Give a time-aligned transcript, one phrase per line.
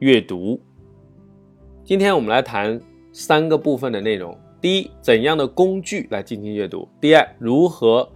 [0.00, 0.58] 阅读。
[1.84, 2.80] 今天我们来谈
[3.12, 4.36] 三个部分的内容。
[4.58, 6.88] 第一，怎样的工具来进行阅读？
[6.98, 8.10] 第二，如何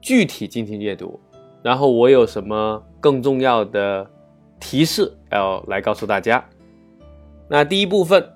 [0.00, 1.20] 具体进行阅读？
[1.62, 4.10] 然后我有什么更重要的
[4.58, 6.44] 提示要来告诉大家？
[7.48, 8.28] 那第一部分，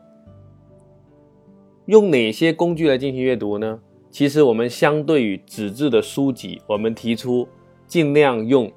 [1.87, 3.80] 用哪些工具来进行阅读呢？
[4.09, 7.48] 其实我们相对于纸质的书籍，我们提出
[7.88, 8.70] 尽量用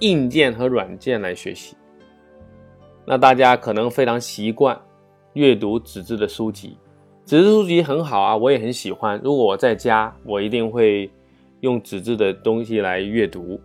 [0.00, 1.74] 硬件和软件来学习。
[3.04, 4.80] 那大家可能非常习惯
[5.34, 6.76] 阅读纸质的书籍。
[7.26, 9.20] 纸质书籍很好啊，我也很喜欢。
[9.22, 11.10] 如果我在家，我一定会
[11.60, 13.60] 用纸质的东西来阅读。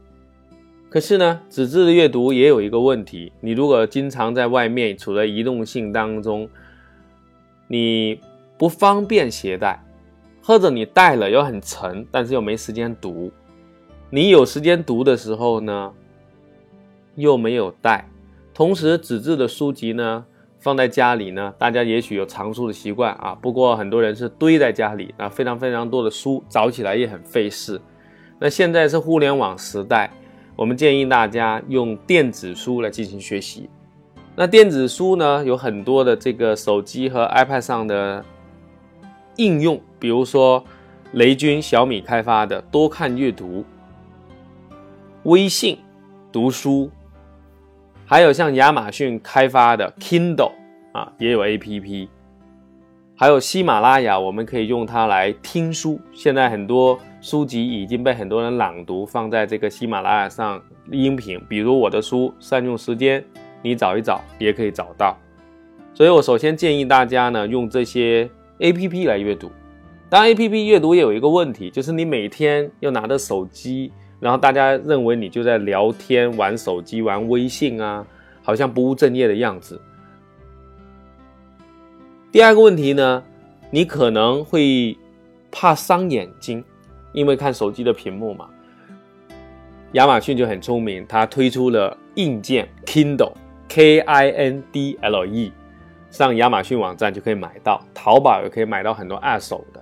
[0.89, 6.49] 可是呢，纸质的阅读也有一个问题：你如果经常在外面，处在移动性当中，
[7.67, 8.19] 你
[8.57, 9.83] 不方便携带，
[10.41, 13.31] 或者你带了又很沉，但是又没时间读。
[14.09, 15.93] 你有时间读的时候呢，
[17.15, 18.09] 又没有带。
[18.59, 20.25] 同时，纸质的书籍呢？
[20.59, 23.33] 放在家里呢，大家也许有藏书的习惯啊。
[23.41, 27.79] 不过很多人是堆在家里啊，非常非常多的书，找起来也很费事。
[28.37, 30.11] 那现在是互联网时代，
[30.57, 33.69] 我们建议大家用电子书来进行学习。
[34.35, 38.25] 那电子书呢，有很多的这个手机和 iPad 上的
[39.37, 40.61] 应用，比如说
[41.13, 43.63] 雷军、小米开发的多看阅读、
[45.23, 45.77] 微信
[46.29, 46.91] 读书。
[48.09, 50.53] 还有像亚马逊开发的 Kindle
[50.93, 52.07] 啊，也有 APP，
[53.15, 56.01] 还有喜马拉雅，我们可以用它来听书。
[56.11, 60.59] 现在很多书籍已经被很多人朗读，放在这个喜马拉雅上
[60.91, 61.39] 音频。
[61.47, 63.21] 比如我的书《善用时间》，
[63.61, 65.15] 你找一找也可以找到。
[65.93, 69.51] 所以我首先建议大家呢，用这些 APP 来阅读。
[70.09, 73.93] 当然，APP 阅读也有一个问题，就是你每天要拿着手机。
[74.19, 78.05] 然后大家认为你就在聊天、玩手机、玩微信啊，
[78.43, 79.81] 好像不务正业的样子。
[82.31, 83.23] 第二个问题呢，
[83.71, 84.97] 你可能会
[85.49, 86.63] 怕伤眼睛，
[87.13, 88.49] 因为看手机的屏幕嘛。
[89.93, 95.51] 亚马逊就很聪明，它推出了硬件 Kindle，K I N D L E，
[96.11, 99.81] 上亚马逊网站就可以买到，淘宝也可以买到很多二手的。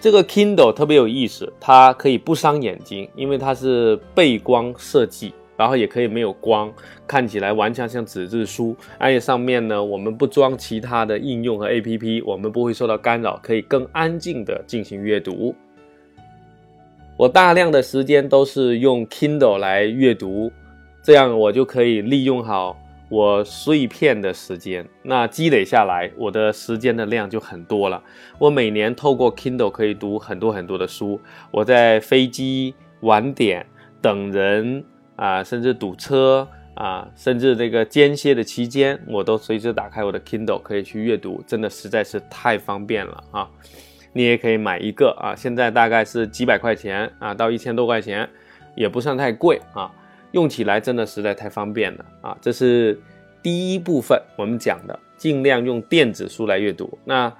[0.00, 6.72] 这个 Kindle 特别有意思，它可以不伤眼睛，因为它是背光设计，然后也可以没有光，
[7.04, 8.76] 看起来完全像纸质书。
[8.96, 15.52] 而且上面呢，我们不装其他的应用和 APP，我们不会受到干扰，可以更安静的进行阅读。
[17.16, 20.52] 我大量的时间都是用 Kindle 来阅读，
[21.02, 22.78] 这样我就可以利用好。
[23.08, 28.02] 我碎片的时间，那积累下来，我的时间的量就很多了。
[28.38, 31.20] 我每年透过 Kindle 可以读很多很多的书。
[31.50, 33.64] 我在飞机、晚点、
[34.02, 34.84] 等人
[35.16, 43.48] 啊，甚至堵车啊，甚至这个间歇的期间，我都随时打开我的 Kindle 可以去阅读，真的实在是太方便了啊！
[44.12, 48.28] 你也可以买一个啊，现在大概是几百块钱啊，到一千多块钱，
[48.74, 49.90] 也不算太贵啊。
[50.32, 52.36] 用起来真的实在太方便了啊！
[52.40, 53.00] 这是
[53.42, 56.98] 第一部分我们讲的，尽量用电子书来阅读。
[57.04, 57.32] 那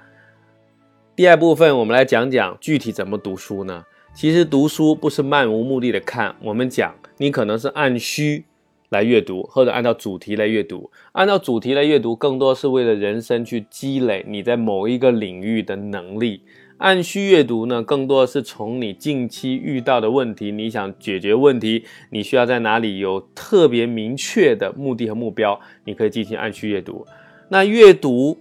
[1.15, 3.83] 第二部分我们来讲讲具体怎么读书呢？
[4.15, 8.43] 其实读书不是漫无目的的看，我们讲你可能是按需
[8.89, 10.89] 来阅读，或者按照主题来阅读。
[11.11, 16.41] 按照主题来阅读，更多是为了人生去积累你在某一个领域的能力。
[16.79, 27.05] 按需阅读呢，更多的是从你近期遇到的问题，你想解决问题，你需要在哪里有特别明确的目的和目标，你可以进行按需阅读。
[27.49, 28.37] 那阅读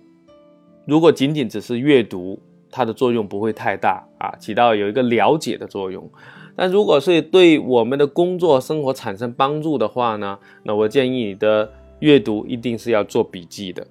[0.86, 2.40] 如果仅仅只是阅读，
[2.70, 6.08] 它的作用不会太大啊，起到有一个了解的作用。
[6.54, 13.84] 但如果是对我们的工作生活产生帮助的话呢，那我建议你的阅读一定是要做笔记的，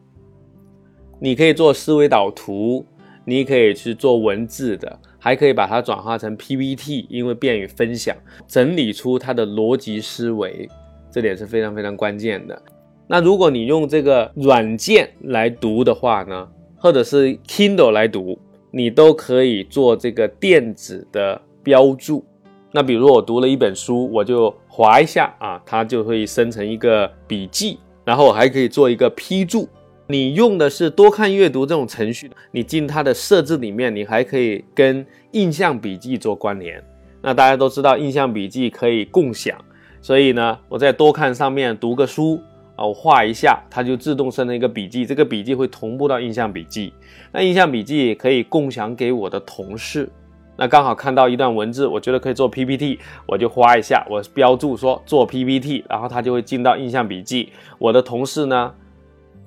[1.19, 2.85] 你可以做思维导图。
[3.29, 8.15] 你可以去做文字的，还可以把它转化成 PPT，因为便于分享，
[8.47, 10.69] 整理出它的逻辑思维，
[11.11, 12.61] 这点是非常非常关键的。
[13.05, 16.47] 那如果你用这个软件来读的话呢，
[16.77, 18.39] 或者是 Kindle 来读，
[18.71, 22.23] 你都可以做这个电子的标注。
[22.71, 29.67] 那比如我读了一本书，我就划一下啊，它就会生成一个笔记，然后我还可以做一个批注。
[30.09, 36.81] 你用的是多看阅读这种程序，你进它的设置里面，你还可以跟印象笔记做关联。
[37.21, 39.57] 那大家都知道，印象笔记可以共享，
[40.01, 42.41] 所以呢，我在多看上面读个书
[42.77, 46.93] 啊，我画一下，它就自动生成一个笔记，这个笔记会同步到印象笔记。
[47.33, 50.09] 那印象笔记可以共享给我的同事。
[50.55, 57.49] 那刚好看到一段文字，我觉得可以做 PPT，我就画一下，我标注说做 PPT，然后它就会进到印象笔记。
[57.77, 58.73] 我的同事呢？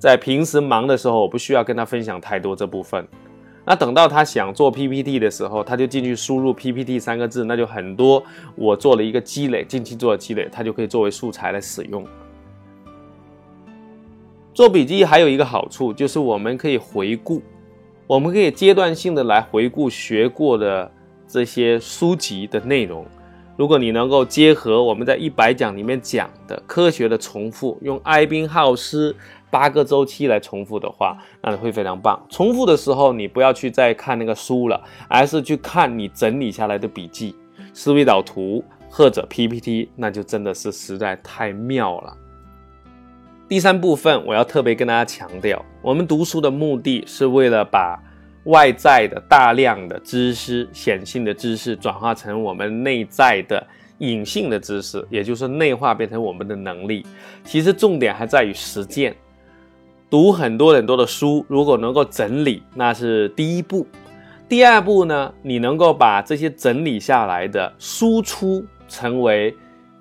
[0.01, 3.07] 在平时忙的时候，我不需要跟他分享太多这部分。
[3.63, 8.23] 那等到他想做 PPT 的时候，他就进去输入 PPT 三个字，那就很多。
[8.55, 12.03] 我做了一个积累，近期做的积累，他就可以作为素材来使用。
[14.55, 17.39] 做笔记还有一个好处，就是我们可以回顾，
[18.07, 20.91] 我们可以阶段性的来回顾学过的
[21.27, 23.05] 这些书籍的内容。
[23.55, 29.15] 如果你能够结合我们在一百讲里面讲的科学的重复，用艾宾浩斯。
[29.51, 32.19] 八个周期来重复的话，那会非常棒。
[32.29, 37.35] 重复的时候，你不要去再看那个书了，而是去看你整理下来的笔记、
[37.73, 42.17] 思维导图或者 PPT，那就真的是实在太妙了。
[43.49, 48.01] 第三部分，我要特别跟大家强调，我们读书的目的是为了把
[48.45, 53.67] 外在的大量的知识、显性的知识转化成我们内在的
[53.97, 57.05] 隐性的知识，也就是内化变成我们的能力。
[57.43, 59.13] 其实重点还在于实践。
[60.11, 63.87] 读很多很多的书，如果能够整理，那是第一步。
[64.49, 69.55] 第二步呢，你能够把这些整理下来的输出成为。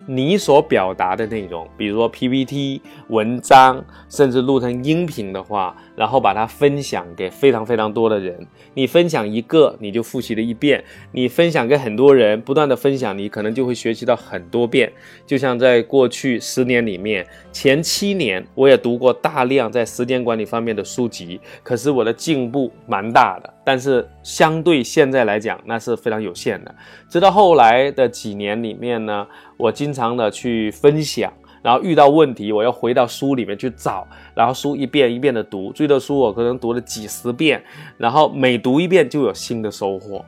[0.06, 8.46] 你所表达的内容，比如说 PPT 文章，甚至录成音频的话，然后把它分享给非常非常多的人。
[8.72, 10.80] 你分享一个，你就复习了一遍；
[11.12, 14.90] 你分享给很多人，不断的分享，你可能就会学习到很多遍。
[15.26, 23.52] 就像在过去十年里面，前七年我也读过大量在时间管理方面的书籍，可是我的进步蛮大的。
[23.62, 26.74] 但是相对现在来讲，那是非常有限的。
[27.10, 29.26] 直到后来的几年里面呢，
[29.58, 31.30] 我经常的去分享，
[31.62, 37.62] 然后遇到问题，我要回到书里面去找，然后书一遍一遍的读，这的书我可能读了几十遍，
[37.98, 40.24] 然后每读一遍就有新的收获，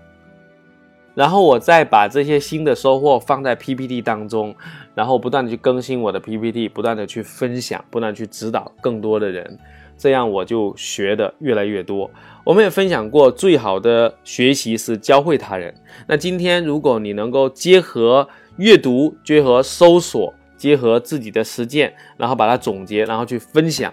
[1.14, 4.54] 然后我再把这些新的收获放在 PPT 当中，
[4.94, 9.58] 然后不断的去更新我的 PPT，不断的去分享，不断去指导更多的人。
[9.98, 12.10] 这样我就学的越来越多。
[12.44, 15.72] 我们也分享过，最好的学习是教会他人。
[16.08, 23.92] 那今天，如果你能够结合阅读、结合搜索、结合自己的实践，然后把它总结，然后去分享，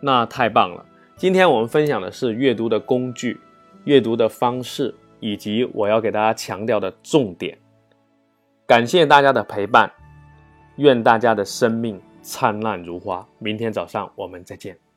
[0.00, 0.86] 那太棒了。
[1.16, 3.40] 今天我们分享的是阅读的工具、
[3.82, 7.58] 阅读的方式，以及我要给大家强调的重点。
[8.64, 9.90] 感谢大家的陪伴，
[10.76, 13.26] 愿大家的生命灿烂如花。
[13.40, 14.87] 明天早上我们再见。